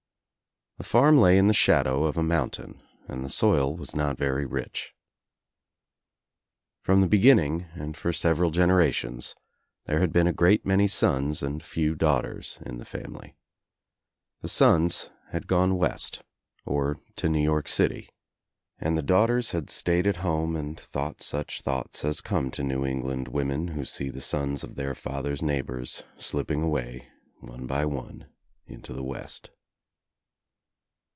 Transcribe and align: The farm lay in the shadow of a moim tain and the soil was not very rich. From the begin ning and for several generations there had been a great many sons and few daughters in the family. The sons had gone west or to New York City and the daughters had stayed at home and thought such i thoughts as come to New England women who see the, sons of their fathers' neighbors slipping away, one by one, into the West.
The 0.77 0.85
farm 0.87 1.19
lay 1.19 1.37
in 1.37 1.45
the 1.45 1.53
shadow 1.53 2.05
of 2.05 2.17
a 2.17 2.23
moim 2.23 2.51
tain 2.51 2.81
and 3.07 3.23
the 3.23 3.29
soil 3.29 3.77
was 3.77 3.95
not 3.95 4.17
very 4.17 4.47
rich. 4.47 4.95
From 6.81 7.01
the 7.01 7.07
begin 7.07 7.37
ning 7.37 7.65
and 7.75 7.95
for 7.95 8.11
several 8.11 8.49
generations 8.49 9.35
there 9.85 9.99
had 9.99 10.11
been 10.11 10.25
a 10.25 10.33
great 10.33 10.65
many 10.65 10.87
sons 10.87 11.43
and 11.43 11.61
few 11.61 11.93
daughters 11.93 12.57
in 12.65 12.79
the 12.79 12.85
family. 12.85 13.35
The 14.41 14.49
sons 14.49 15.11
had 15.29 15.45
gone 15.45 15.77
west 15.77 16.23
or 16.65 16.99
to 17.17 17.29
New 17.29 17.43
York 17.43 17.67
City 17.67 18.09
and 18.79 18.97
the 18.97 19.03
daughters 19.03 19.51
had 19.51 19.69
stayed 19.69 20.07
at 20.07 20.17
home 20.17 20.55
and 20.55 20.79
thought 20.79 21.21
such 21.21 21.61
i 21.61 21.63
thoughts 21.63 22.03
as 22.03 22.21
come 22.21 22.49
to 22.51 22.63
New 22.63 22.87
England 22.87 23.27
women 23.27 23.67
who 23.67 23.85
see 23.85 24.09
the, 24.09 24.19
sons 24.19 24.63
of 24.63 24.73
their 24.73 24.95
fathers' 24.95 25.43
neighbors 25.43 26.03
slipping 26.17 26.63
away, 26.63 27.07
one 27.39 27.67
by 27.67 27.85
one, 27.85 28.25
into 28.65 28.93
the 28.93 29.03
West. 29.03 29.51